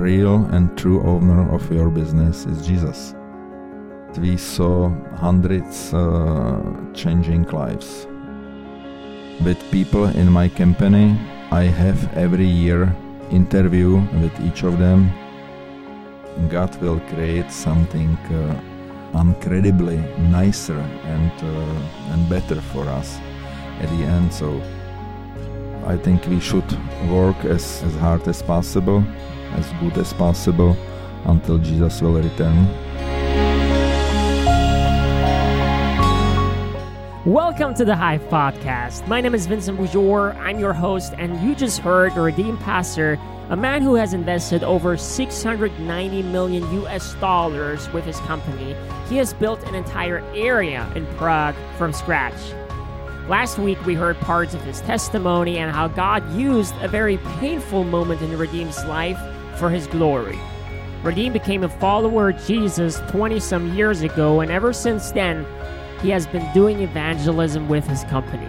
[0.00, 3.14] real and true owner of your business is Jesus.
[4.18, 6.60] We saw hundreds uh,
[6.94, 8.06] changing lives.
[9.44, 11.18] With people in my company,
[11.50, 12.94] I have every year
[13.30, 15.10] interview with each of them.
[16.48, 19.98] God will create something uh, incredibly
[20.30, 23.18] nicer and uh, and better for us
[23.80, 24.32] at the end.
[24.32, 24.60] So
[25.86, 26.70] I think we should
[27.10, 29.04] work as, as hard as possible,
[29.54, 30.76] as good as possible,
[31.26, 32.68] until Jesus will return.
[37.24, 39.08] Welcome to the Hyve Podcast.
[39.08, 40.36] My name is Vincent Boujor.
[40.36, 44.62] I'm your host, and you just heard a Radim Passer, a man who has invested
[44.62, 48.76] over 690 million US dollars with his company.
[49.08, 52.34] He has built an entire area in Prague from scratch.
[53.26, 57.84] Last week, we heard parts of his testimony and how God used a very painful
[57.84, 59.18] moment in Radim's life
[59.58, 60.38] for his glory.
[61.02, 65.46] Radim became a follower of Jesus 20 some years ago, and ever since then,
[66.00, 68.48] he has been doing evangelism with his company.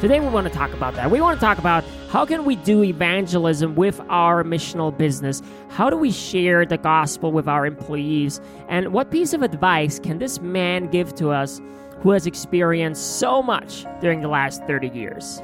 [0.00, 1.10] Today, we want to talk about that.
[1.10, 5.42] We want to talk about how can we do evangelism with our missional business?
[5.70, 8.40] How do we share the gospel with our employees?
[8.68, 11.60] And what piece of advice can this man give to us
[12.02, 15.40] who has experienced so much during the last 30 years.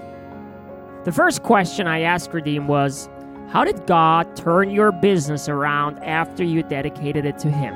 [1.04, 3.08] The first question I asked Radim was
[3.50, 7.72] How did God turn your business around after you dedicated it to Him?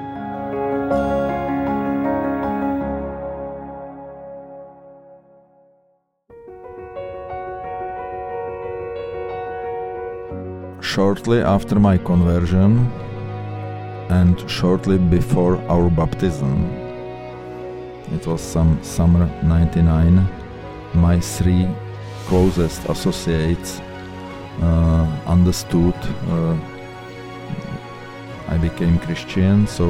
[10.83, 12.93] Shortly after my conversion
[14.11, 16.67] and shortly before our baptism,
[18.13, 20.29] it was some summer 99
[20.93, 21.67] my three
[22.27, 23.81] closest associates
[25.27, 25.95] understood
[26.29, 26.57] uh,
[28.49, 29.87] I became Christian so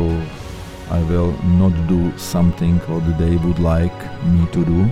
[0.91, 4.89] I will not do something what they would like me to do.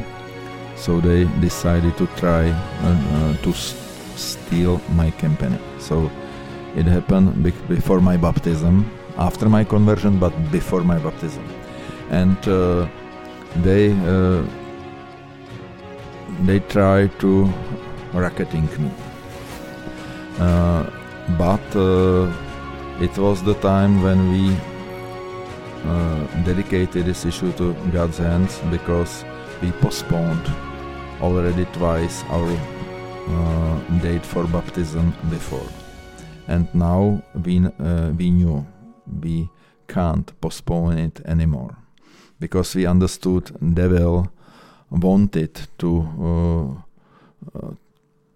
[0.76, 3.53] So they decided to try uh, uh to
[4.16, 6.10] steal my company so
[6.76, 11.44] it happened before my baptism after my conversion but before my baptism.
[12.10, 12.88] And uh,
[13.56, 14.42] they uh,
[16.47, 17.52] they try to
[18.12, 18.91] racketing me.
[20.40, 20.88] Uh,
[21.36, 22.32] but uh,
[22.98, 24.56] it was the time when we
[25.84, 29.24] uh, dedicated this issue to God's hands because
[29.60, 30.50] we postponed
[31.20, 32.50] already twice our
[33.28, 35.68] uh, date for baptism before,
[36.48, 38.66] and now we uh, we knew
[39.22, 39.50] we
[39.88, 41.76] can't postpone it anymore
[42.38, 44.32] because we understood devil
[44.90, 46.82] wanted to
[47.54, 47.70] uh,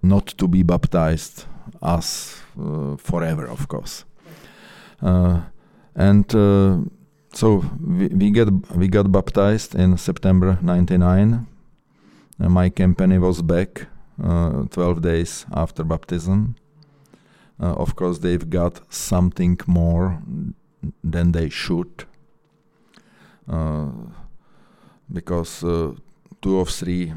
[0.03, 1.47] not to be baptized
[1.85, 4.05] us uh, forever, of course.
[5.03, 5.43] Uh,
[5.95, 6.79] and uh,
[7.33, 11.47] so we, we get we got baptized in September '99.
[12.39, 13.87] my company was back
[14.19, 16.57] 12 days after baptism.
[17.59, 20.19] of course, they've got something more
[21.03, 22.05] than they should
[23.49, 23.91] uh,
[25.13, 25.93] because uh,
[26.41, 27.13] two of three,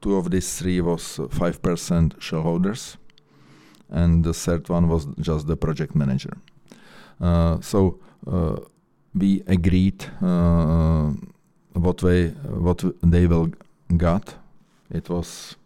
[0.00, 2.96] two of these three was five percent shareholders,
[3.90, 6.36] and the third one was just the project manager.
[7.20, 7.98] Uh, so
[9.14, 10.04] we agreed
[11.72, 13.50] what they what they will
[13.96, 14.34] got.
[14.90, 15.56] It was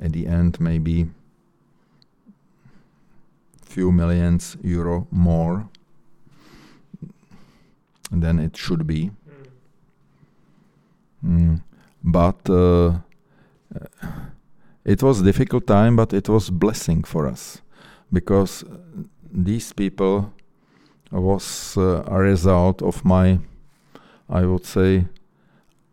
[0.00, 1.06] at the end maybe
[3.62, 5.68] few millions euro more
[8.10, 9.10] than it should be.
[11.24, 11.62] Mm.
[12.02, 12.98] But uh,
[14.90, 17.62] it was a difficult time, but it was blessing for us
[18.12, 18.64] because
[19.32, 20.32] these people
[21.12, 23.38] was uh, a result of my,
[24.28, 25.06] I would say,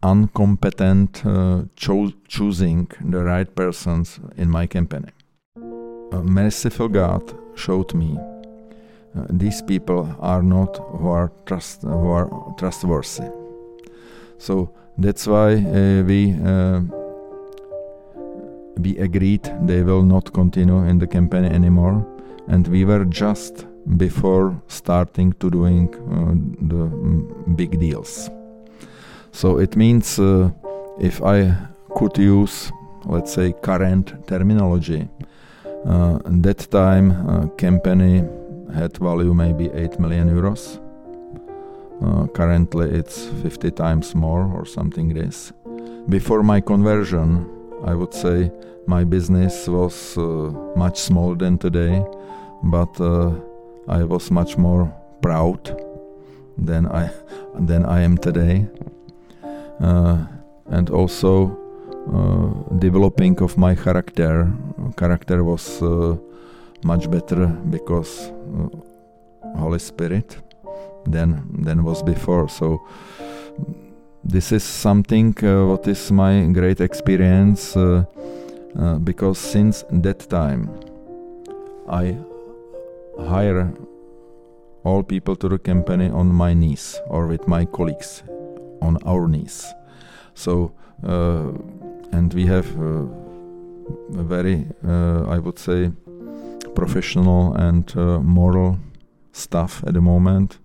[0.01, 5.11] uncompetent uh, cho- choosing the right persons in my company.
[6.11, 7.21] A merciful God
[7.55, 13.29] showed me uh, these people are not who are trust who are trustworthy.
[14.39, 16.81] So that's why uh, we uh,
[18.79, 22.05] we agreed they will not continue in the campaign anymore,
[22.47, 23.65] and we were just
[23.97, 26.33] before starting to doing uh,
[26.67, 28.29] the mm, big deals.
[29.31, 30.49] So it means uh,
[30.99, 31.55] if I
[31.95, 32.71] could use,
[33.05, 35.07] let's say, current terminology,
[35.85, 38.23] uh, that time company
[38.73, 40.79] had value maybe 8 million euros.
[42.01, 45.51] Uh, currently it's 50 times more or something this.
[46.09, 48.51] Before my conversion, I would say
[48.87, 52.03] my business was uh, much smaller than today,
[52.63, 53.31] but uh,
[53.87, 54.91] I was much more
[55.21, 55.61] proud
[56.57, 57.09] than I
[57.59, 58.67] than I am today,
[59.79, 60.17] uh,
[60.67, 61.57] and also
[62.13, 64.51] uh, developing of my character.
[64.95, 65.81] Character was
[66.83, 68.31] much better because
[69.57, 70.37] Holy Spirit
[71.05, 72.49] than than was before.
[72.49, 72.81] So
[74.27, 78.03] this is something uh, what is my great experience uh,
[78.77, 80.69] uh, because since that time
[81.87, 82.17] I
[83.17, 83.73] hire
[84.83, 88.23] all people to the company on my knees or with my colleagues
[88.81, 89.65] on our knees.
[90.33, 90.73] So
[91.07, 91.51] uh,
[92.11, 93.05] and we have uh,
[94.17, 95.91] a very uh, I would say
[96.75, 98.77] professional and moral
[99.31, 100.59] staff at the moment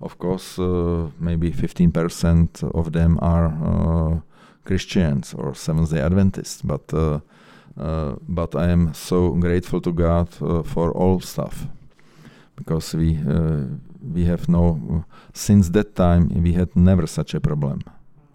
[0.00, 4.20] of course, uh, maybe 15% of them are uh,
[4.64, 7.20] Christians or Seventh Day Adventists, but uh,
[8.28, 10.28] but I am so grateful to God
[10.66, 11.66] for all stuff.
[12.56, 13.18] Because we
[14.14, 17.82] we have no since that time we had never such a problem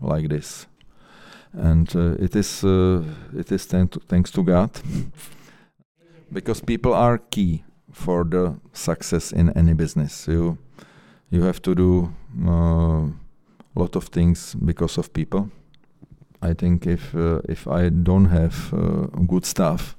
[0.02, 0.68] like this.
[1.54, 3.04] And uh, it is uh,
[3.38, 4.72] it is thanks to God.
[6.32, 10.28] Because people are key for the success in any business.
[10.28, 10.58] You
[11.30, 12.14] you have to do
[12.46, 13.08] a uh,
[13.76, 15.50] lot of things because of people.
[16.42, 19.96] I think if uh, if I don't have uh, good stuff,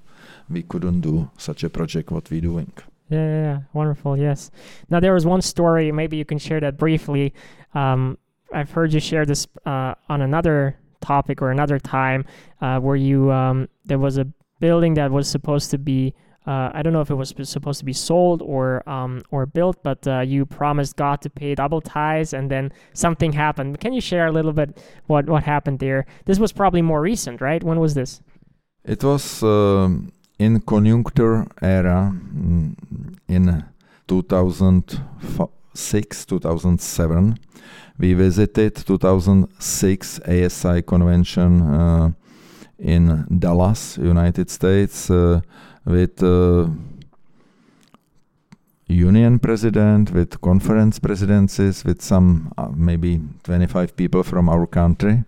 [0.48, 2.72] we couldn't do such a project what we're doing.
[3.08, 4.16] Yeah, yeah, yeah, wonderful.
[4.16, 4.50] Yes.
[4.90, 5.92] Now there was one story.
[5.92, 7.32] Maybe you can share that briefly.
[7.74, 8.18] Um,
[8.52, 12.24] I've heard you share this uh, on another topic or another time,
[12.60, 14.26] uh, where you um, there was a
[14.60, 16.14] building that was supposed to be
[16.46, 19.82] uh, I don't know if it was supposed to be sold or um, or built,
[19.82, 23.80] but uh, you promised God to pay double tithes, and then something happened.
[23.80, 26.06] Can you share a little bit what what happened there?
[26.24, 27.64] This was probably more recent, right?
[27.64, 28.20] When was this?
[28.84, 29.88] It was uh,
[30.38, 32.76] in conjuncture era mm,
[33.26, 33.64] in
[34.06, 37.38] 2006, 2007.
[37.98, 42.12] We visited 2006 ASI convention uh,
[42.78, 45.40] in Dallas, United States uh,
[45.86, 46.68] with uh,
[48.88, 55.22] union president, with conference presidencies, with some uh, maybe 25 people from our country.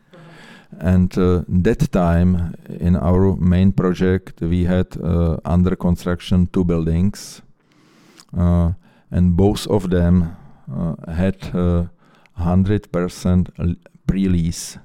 [0.80, 7.40] And uh, that time, in our main project, we had uh, under construction two buildings,
[8.36, 8.72] uh,
[9.10, 10.36] and both of them
[10.70, 13.76] uh, had 100%
[14.06, 14.76] pre-lease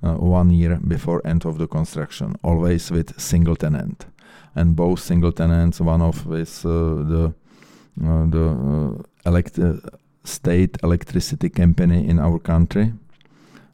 [0.00, 4.06] one year before end of the construction, always with single tenant
[4.54, 5.80] and both single tenants.
[5.80, 7.34] One of is uh, the
[8.02, 9.58] uh, the uh, elect
[10.24, 12.92] state electricity company in our country.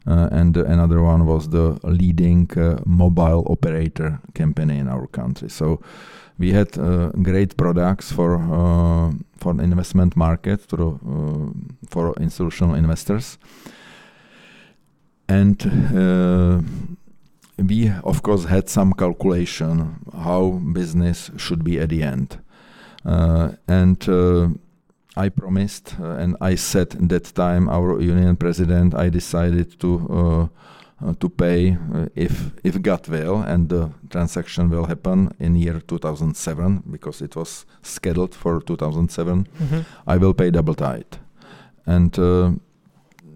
[0.07, 5.49] Uh, and another one was the leading uh, mobile operator company in our country.
[5.49, 5.81] So
[6.39, 6.71] we had
[7.23, 8.39] great products for
[9.37, 10.99] for investment market to,
[11.89, 13.37] for institutional investors,
[15.27, 15.57] and
[17.57, 22.39] we of course had some calculation how business should be at the end
[23.05, 24.47] uh, and uh,
[25.15, 30.47] I promised uh, and I said that time our union president I decided to uh,
[31.05, 31.77] uh, to pay
[32.15, 37.65] if if got will and the transaction will happen in year 2007 because it was
[37.81, 39.81] scheduled for 2007 mm-hmm.
[40.07, 41.17] I will pay double tide
[41.85, 42.13] and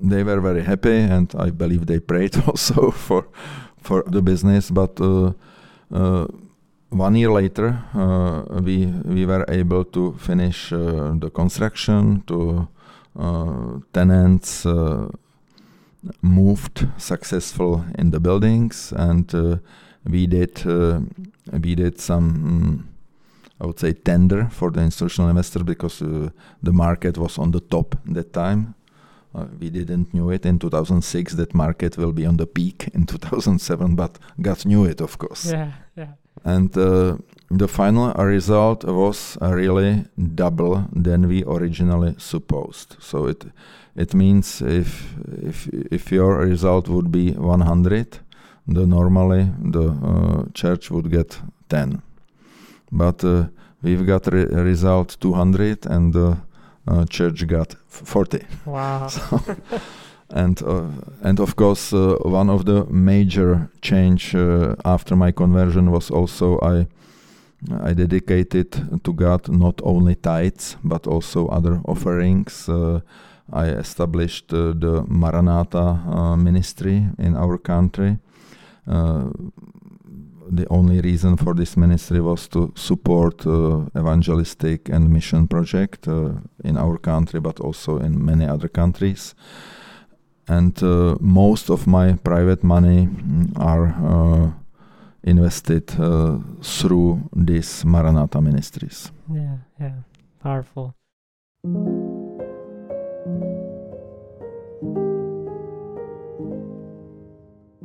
[0.03, 3.27] they were very happy and I believe they prayed also for
[3.81, 4.71] for the business.
[4.71, 5.33] But uh,
[5.93, 6.27] uh,
[6.89, 12.23] one year later, uh, we we were able to finish the construction.
[12.27, 12.67] To
[13.93, 14.65] tenants
[16.21, 19.59] moved successful in the buildings, and
[20.05, 22.33] we did we did some.
[22.33, 22.91] Mm,
[23.61, 26.29] I would say tender for the institutional investor because uh,
[26.63, 28.73] the market was on the top that time.
[29.33, 33.05] Uh, we didn't knew it in 2006 that market will be on the peak in
[33.05, 35.51] 2007, but God knew it, of course.
[35.51, 36.13] Yeah, yeah.
[36.43, 37.17] And uh,
[37.49, 42.97] the final result was uh, really double than we originally supposed.
[42.99, 43.45] So it
[43.95, 48.19] it means if if if your result would be 100,
[48.67, 52.01] the normally the uh, church would get 10,
[52.91, 53.47] but uh,
[53.81, 56.37] we've got re- result 200 and the
[56.87, 58.45] uh, church got 40.
[58.65, 59.07] Wow.
[59.09, 59.39] So,
[60.33, 60.87] and uh,
[61.21, 66.57] and of course uh, one of the major change uh, after my conversion was also
[66.61, 66.87] I
[67.83, 72.69] I dedicated to God not only tithes but also other offerings.
[72.69, 73.01] Uh,
[73.53, 78.17] I established uh, the Maranatha ministry in our country
[80.51, 86.31] the only reason for this ministry was to support uh, evangelistic and mission project uh,
[86.63, 89.33] in our country, but also in many other countries.
[90.47, 94.51] And uh, most of my private money mm, are uh,
[95.23, 99.11] invested uh, through these Maranatha ministries.
[99.31, 99.93] Yeah, yeah,
[100.43, 100.93] powerful.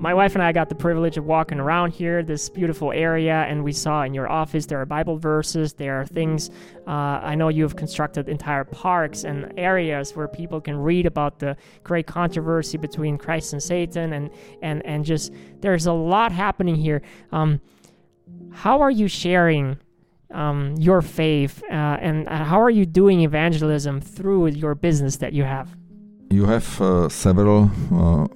[0.06, 3.64] My wife and I got the privilege of walking around here, this beautiful area, and
[3.64, 6.48] we saw in your office there are Bible verses, there are things.
[6.86, 11.40] Uh, I know you have constructed entire parks and areas where people can read about
[11.40, 14.30] the great controversy between Christ and Satan, and
[14.62, 17.02] and and just there's a lot happening here.
[17.32, 17.60] Um,
[18.52, 19.76] how are you sharing
[20.30, 25.32] um, your faith, uh, and uh, how are you doing evangelism through your business that
[25.32, 25.76] you have?
[26.30, 28.28] You have uh, several uh,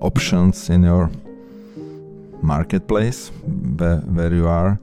[0.00, 1.10] options in your
[2.42, 3.30] marketplace
[3.76, 4.78] where, you are.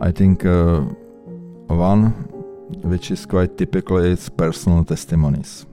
[0.00, 0.80] I think uh,
[1.68, 2.10] one
[2.82, 5.66] which is quite typical is personal testimonies.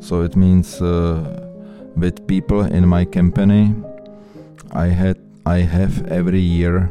[0.00, 1.40] So it means uh,
[1.96, 3.74] with people in my company,
[4.72, 6.90] I had I have every year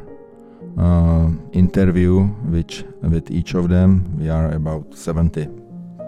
[0.78, 4.18] uh, interview which with each of them.
[4.20, 5.48] We are about 70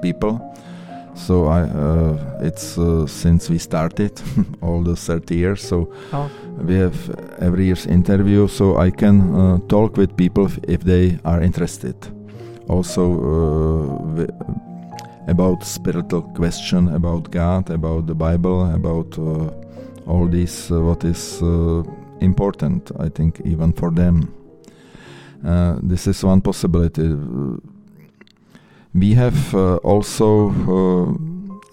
[0.01, 0.39] people
[1.15, 4.22] so I, uh, it's uh, since we started
[4.62, 5.62] all the 30 years.
[5.62, 6.29] So oh.
[6.58, 11.41] we have every year's interview, so I can uh, talk with people if they are
[11.41, 11.96] interested.
[12.67, 14.27] Also uh,
[15.27, 19.51] about spiritual question about God, about the Bible, about uh,
[20.05, 21.41] all this uh, what is
[22.22, 22.91] important.
[23.00, 24.34] I think even for them.
[25.84, 27.15] this is one possibility
[28.93, 31.13] we have uh, also uh,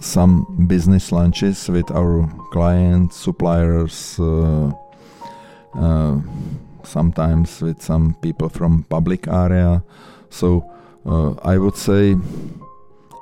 [0.00, 4.73] some business lunches with our clients, suppliers, uh,
[5.75, 6.21] uh
[6.83, 9.83] sometimes with some people from public area.
[10.31, 10.65] So
[11.05, 12.17] uh, I would say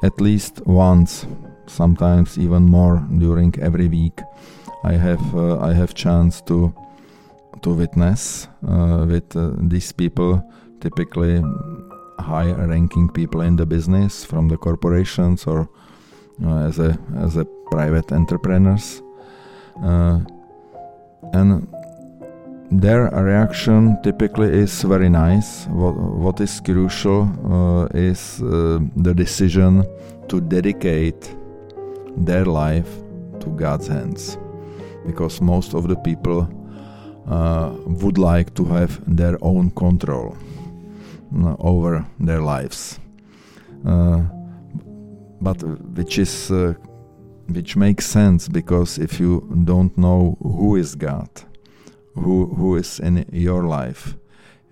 [0.02, 1.26] at least once,
[1.66, 4.20] sometimes even more during every week,
[4.84, 6.72] I have uh, I have chance to
[7.62, 9.34] to witness with
[9.68, 10.40] these people
[10.80, 11.42] typically
[12.18, 15.68] high ranking people in the business from the corporations or
[16.44, 19.02] uh, as a as a private entrepreneurs.
[19.82, 20.20] Uh,
[21.32, 21.66] and
[22.70, 25.66] their reaction typically is very nice.
[25.66, 29.84] What what is crucial uh, is uh, the decision
[30.28, 31.34] to dedicate
[32.16, 32.90] their life
[33.40, 34.38] to God's hands.
[35.06, 36.48] Because most of the people
[37.28, 40.36] uh, would like to have their own control
[41.58, 42.98] over their lives.
[43.86, 44.22] Uh,
[45.40, 45.62] but
[45.96, 46.74] which is uh,
[47.46, 51.28] which makes sense because if you don't know who is God,
[52.14, 54.16] who who is in your life,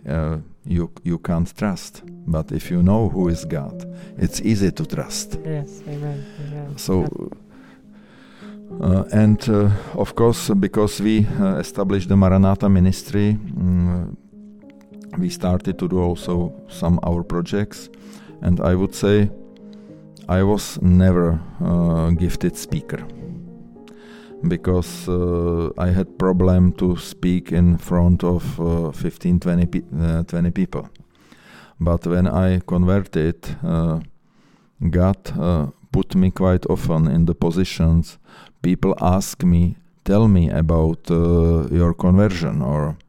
[0.08, 2.02] uh, you you can't trust.
[2.26, 3.84] But if you know who is God,
[4.18, 5.38] it's easy to trust.
[5.44, 6.24] Yes, amen.
[6.46, 6.78] amen.
[6.78, 7.06] So.
[8.80, 14.16] Uh, and uh, of course, because we uh, established the Maranatha ministry, um,
[15.18, 17.90] we started to do also some our projects.
[18.42, 19.30] And i would say
[20.28, 23.06] i was never a gifted speaker.
[24.48, 30.22] Because uh, i had problem to speak in front of uh, 15 20, pe uh,
[30.22, 30.88] 20 people.
[31.80, 34.00] But when i converted uh,
[34.90, 38.18] god uh, put me quite often in the positions
[38.62, 43.05] people ask me tell me about uh, your conversion or uh,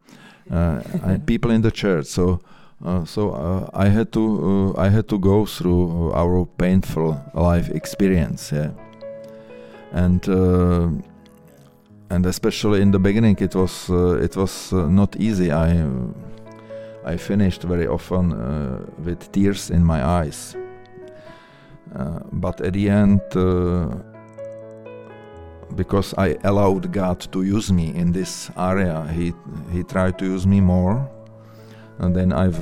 [1.25, 2.05] people in the church.
[2.07, 2.39] So.
[2.85, 7.69] Uh, so uh, I had to uh, I had to go through our painful life
[7.69, 8.69] experience, yeah,
[9.93, 10.89] and uh,
[12.11, 15.51] and especially in the beginning it was uh, it was not easy.
[15.51, 15.87] I
[17.03, 18.29] I finished very often
[19.03, 20.55] with tears in my eyes,
[22.31, 23.21] but at the end
[25.75, 29.07] because I allowed God to use me in this area.
[29.13, 29.33] He
[29.71, 31.09] he tried to use me more,
[32.00, 32.59] and then I've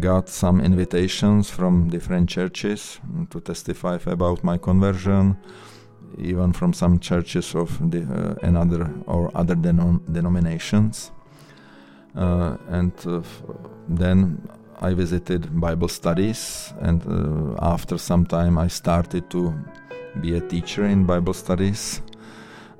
[0.00, 5.36] got some invitations from different churches to testify about my conversion,
[6.18, 11.10] even from some churches of the, uh, another or other denom- denominations.
[12.16, 13.22] Uh, and uh,
[13.88, 14.48] then
[14.80, 19.54] I visited Bible studies, and uh, after some time I started to
[20.20, 22.02] be a teacher in Bible studies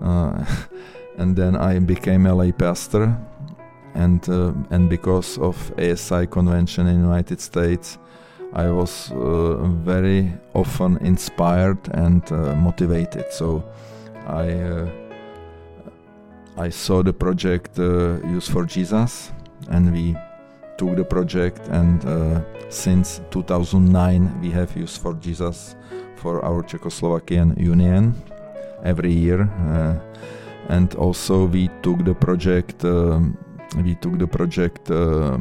[0.00, 0.44] uh,
[1.18, 3.16] and then I became a lay pastor,
[3.94, 7.98] and uh, and because of ASI convention in United States,
[8.52, 12.22] I was uh, very often inspired and
[12.62, 13.32] motivated.
[13.32, 13.62] So
[14.26, 14.88] I
[16.56, 19.32] I saw the project uh, Youth for Jesus,
[19.70, 20.16] and we
[20.76, 21.68] took the project.
[21.68, 25.74] And uh, since 2009, we have Youth for Jesus
[26.16, 28.14] for our Czechoslovakian Union
[28.84, 29.42] every year.
[29.42, 29.98] Uh,
[30.68, 32.84] and also we took the project.
[32.84, 33.36] Um,
[33.76, 34.90] we took the project.
[34.90, 35.38] Uh,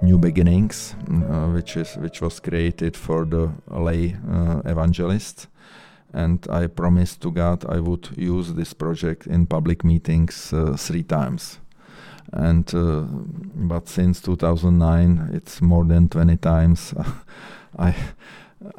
[0.00, 5.48] New Beginnings, uh, which is which was created for the lay uh, evangelists,
[6.12, 11.02] and I promised to God I would use this project in public meetings uh, three
[11.02, 11.58] times,
[12.32, 13.00] and uh,
[13.56, 16.94] but since 2009 it's more than 20 times.
[17.78, 17.94] I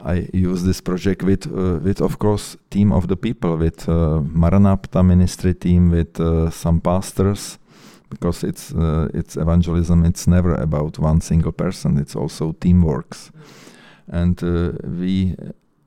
[0.04, 4.22] I use this project with uh, with of course team of the people with uh,
[4.22, 6.18] Maranatha ministry team with
[6.52, 7.60] some pastors
[8.10, 10.06] because it's uh, it's evangelism.
[10.06, 11.98] It's never about one single person.
[11.98, 13.32] It's also teamworks,
[14.08, 15.36] and uh, we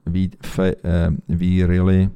[0.07, 2.11] we uh, we really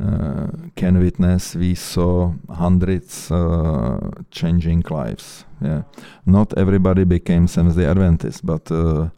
[0.00, 1.54] uh, can witness.
[1.54, 5.44] We saw hundreds uh, changing lives.
[5.60, 5.82] Yeah,
[6.26, 9.08] not everybody became Seventh Day Adventist, but uh,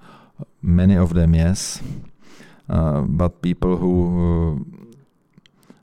[0.63, 1.81] many of them yes.
[2.69, 4.65] but people who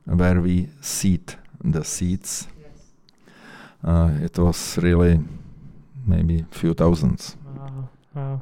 [0.06, 2.48] where we seat the seats
[3.86, 5.20] uh, it was really
[6.06, 7.38] maybe few thousands.
[7.56, 7.90] Wow.
[8.16, 8.42] wow.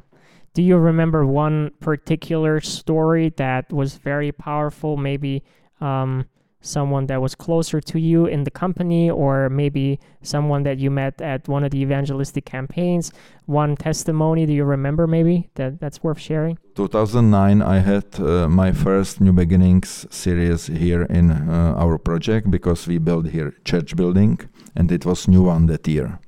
[0.54, 4.96] Do you remember one particular story that was very powerful?
[4.96, 5.42] Maybe
[5.80, 6.26] um,
[6.64, 11.20] someone that was closer to you in the company, or maybe someone that you met
[11.20, 13.12] at one of the evangelistic campaigns.
[13.46, 16.58] One testimony, do you remember maybe that that's worth sharing?
[16.74, 22.86] 2009, I had uh, my first New Beginnings series here in uh, our project because
[22.86, 24.40] we built here church building,
[24.74, 26.18] and it was new one that year,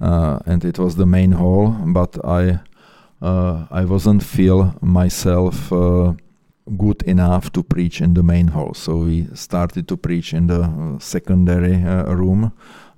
[0.00, 1.76] uh, and it was the main hall.
[1.86, 2.60] But I
[3.22, 6.14] uh, I wasn't feel myself uh,
[6.76, 8.74] good enough to preach in the main hall.
[8.74, 12.52] So we started to preach in the uh, secondary uh, room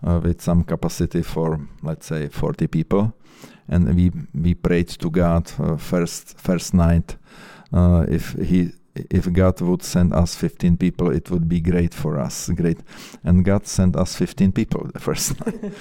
[0.07, 3.15] uh, with some capacity for, let's say, 40 people.
[3.69, 7.17] And we, we prayed to God first, first night
[7.73, 12.51] if He if God would send us 15 people, it would be great for us.
[12.51, 12.79] Great.
[13.25, 15.73] And God sent us 15 people the first night.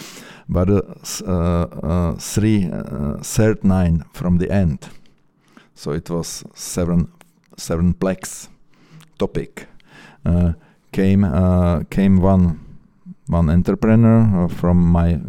[0.47, 0.81] but uh,
[1.27, 2.69] uh, uh, three,
[3.21, 4.87] third nine from the end.
[5.75, 7.11] So it was seven
[7.57, 8.49] seven plex
[9.17, 9.67] topic.
[10.25, 10.53] Uh,
[10.91, 12.59] came uh, came one
[13.27, 15.19] one entrepreneur uh, from my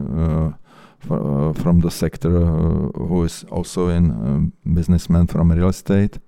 [1.63, 6.19] from the sector who is also in businessman from real estate.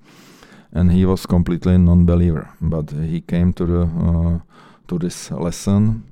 [0.73, 4.41] And he was completely non-believer but he came to the
[4.89, 6.03] to this lesson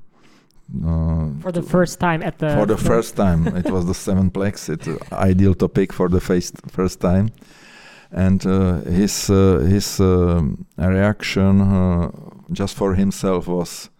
[0.86, 3.46] uh, for the first time at the for the first time.
[3.56, 4.68] It was the seven plex.
[4.68, 7.30] It's ideal topic for the first first time
[8.12, 12.10] and uh, his uh, his um, reaction uh,
[12.52, 13.90] just for himself was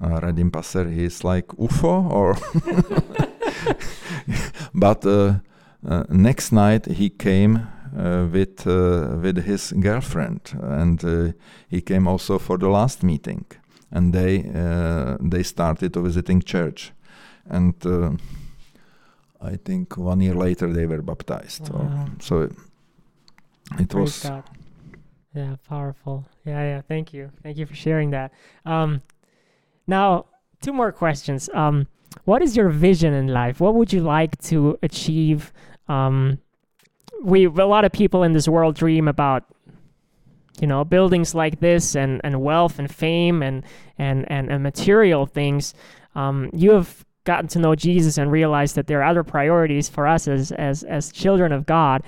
[0.00, 2.36] uh, Radim Passer he's like UFO or
[4.74, 5.34] but uh,
[5.86, 7.66] uh, next night he came
[8.32, 11.34] with with his girlfriend and
[11.68, 13.44] he came also for the last meeting
[13.90, 14.42] and they
[15.20, 16.92] they started visiting church
[17.50, 17.74] and
[19.40, 21.70] I think one year later they were baptized.
[21.70, 22.08] Wow.
[22.20, 22.50] so
[23.78, 24.44] it Praise was God.
[25.34, 26.26] yeah powerful.
[26.44, 27.30] Yeah yeah thank you.
[27.42, 28.32] Thank you for sharing that.
[28.64, 29.02] Um
[29.86, 30.26] now
[30.62, 31.48] two more questions.
[31.54, 31.86] Um
[32.24, 33.60] what is your vision in life?
[33.60, 35.52] What would you like to achieve?
[35.88, 36.38] Um
[37.22, 39.44] we a lot of people in this world dream about
[40.60, 43.64] you know buildings like this and and wealth and fame and
[43.98, 45.74] and and, and material things.
[46.14, 50.06] Um you have gotten to know jesus and realized that there are other priorities for
[50.06, 52.02] us as as as children of god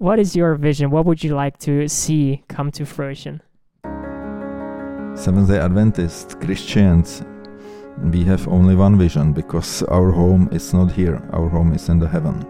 [0.00, 0.90] what is your vision?
[0.90, 3.42] What would you like to see come to fruition?
[5.14, 7.22] Seventh day Adventists, Christians,
[8.04, 11.98] we have only one vision because our home is not here, our home is in
[11.98, 12.46] the heaven.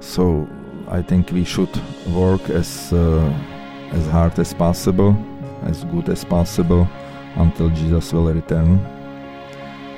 [0.00, 0.48] So
[0.88, 1.76] I think we should
[2.08, 3.30] work as, uh,
[3.92, 5.14] as hard as possible,
[5.64, 6.88] as good as possible
[7.36, 8.78] until Jesus will return.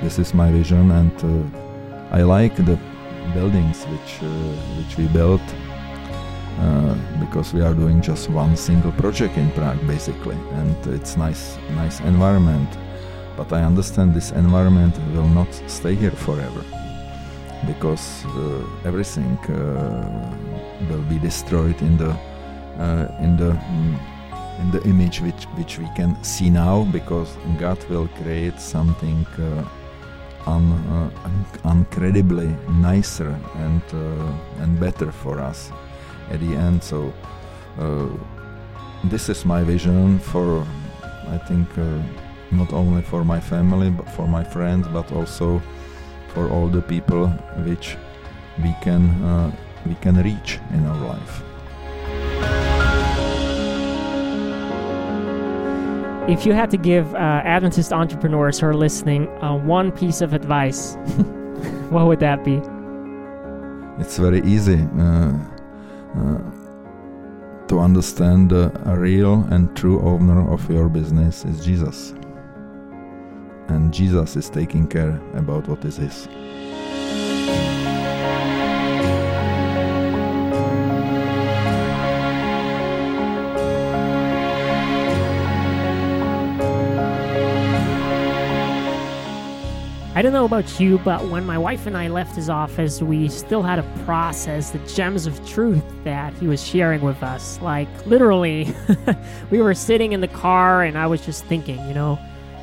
[0.01, 2.77] This is my vision, and uh, I like the
[3.33, 4.27] buildings which, uh,
[4.75, 5.41] which we built
[6.59, 11.57] uh, because we are doing just one single project in Prague basically, and it's nice,
[11.75, 12.69] nice environment.
[13.35, 16.63] But I understand this environment will not stay here forever
[17.65, 20.37] because uh, everything uh,
[20.89, 22.11] will be destroyed in the
[22.79, 23.99] uh, in the mm,
[24.59, 29.65] in the image which which we can see now because God will create something uh,
[30.45, 35.71] un, uh, incredibly nicer and uh, and better for us
[36.33, 36.83] at the end.
[36.83, 37.13] So
[37.79, 38.09] uh,
[39.05, 40.65] this is my vision for,
[41.27, 42.01] I think, uh,
[42.51, 45.61] not only for my family but for my friends, but also
[46.33, 47.27] for all the people
[47.65, 47.95] which
[48.61, 49.51] we can uh,
[49.85, 51.43] we can reach in our life.
[56.29, 60.33] If you had to give uh, Adventist entrepreneurs who are listening uh, one piece of
[60.33, 60.95] advice,
[61.89, 62.61] what would that be?
[63.99, 65.33] It's very easy uh,
[66.15, 66.39] uh
[67.67, 72.13] to understand a real and true owner of your business is Jesus.
[73.69, 76.27] And Jesus is taking care about what is his.
[90.15, 93.27] I don't know about you, but when my wife and I left his office, we
[93.29, 97.59] still had to process the gems of truth that he was sharing with us.
[97.63, 98.75] Like, literally,
[99.49, 102.19] we were sitting in the car, and I was just thinking, you know,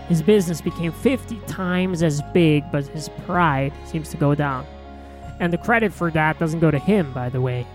[0.09, 4.65] his business became 50 times as big, but his pride seems to go down.
[5.41, 7.67] And the credit for that doesn't go to him, by the way.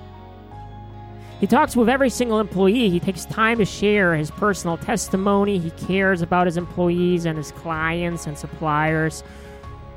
[1.42, 2.90] He talks with every single employee.
[2.90, 5.60] He takes time to share his personal testimony.
[5.60, 9.22] He cares about his employees and his clients and suppliers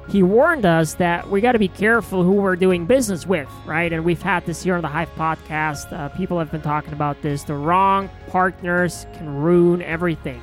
[0.09, 3.93] he warned us that we got to be careful who we're doing business with, right?
[3.93, 5.93] And we've had this here on the Hyve podcast.
[5.93, 7.43] Uh, people have been talking about this.
[7.45, 10.41] The wrong partners can ruin everything.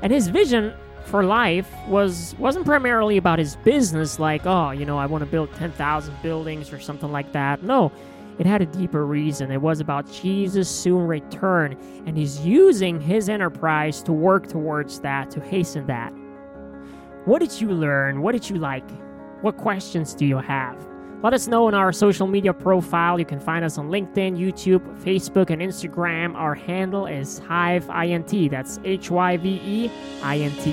[0.00, 0.72] And his vision
[1.04, 5.30] for life was wasn't primarily about his business, like oh, you know, I want to
[5.30, 7.62] build ten thousand buildings or something like that.
[7.62, 7.92] No,
[8.38, 9.50] it had a deeper reason.
[9.50, 15.30] It was about Jesus' soon return, and he's using his enterprise to work towards that,
[15.32, 16.12] to hasten that.
[17.28, 18.22] What did you learn?
[18.22, 18.90] What did you like?
[19.42, 20.88] What questions do you have?
[21.22, 23.18] Let us know in our social media profile.
[23.18, 26.34] You can find us on LinkedIn, YouTube, Facebook, and Instagram.
[26.34, 28.50] Our handle is Hyve INT.
[28.50, 29.90] That's H Y V E
[30.22, 30.72] I N T.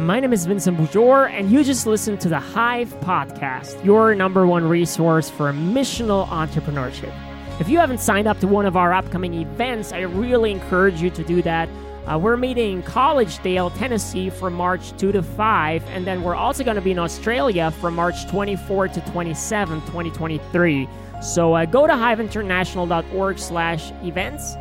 [0.00, 4.48] My name is Vincent Boujor, and you just listened to the Hyve Podcast, your number
[4.48, 7.14] one resource for missional entrepreneurship.
[7.60, 11.10] If you haven't signed up to one of our upcoming events, I really encourage you
[11.10, 11.68] to do that.
[12.06, 16.64] Uh, we're meeting in Collegedale, Tennessee from March 2 to 5, and then we're also
[16.64, 20.88] going to be in Australia from March 24 to 27, 2023.
[21.20, 24.54] So uh, go to hyveinternational.org slash events,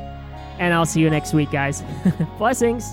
[0.59, 1.81] and I'll see you next week, guys.
[2.37, 2.83] Blessings.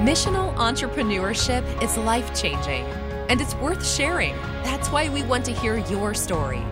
[0.00, 2.86] Missional entrepreneurship is life changing
[3.28, 4.36] and it's worth sharing.
[4.62, 6.62] That's why we want to hear your story.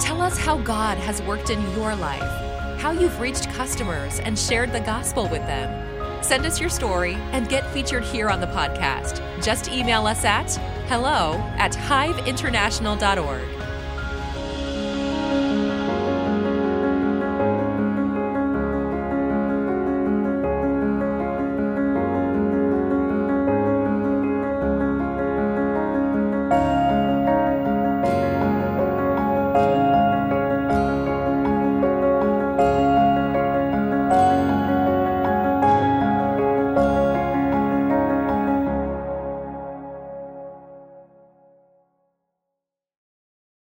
[0.00, 4.72] Tell us how God has worked in your life, how you've reached customers and shared
[4.72, 6.22] the gospel with them.
[6.22, 9.20] Send us your story and get featured here on the podcast.
[9.42, 10.50] Just email us at
[10.88, 13.59] hello at hyveinternational.org.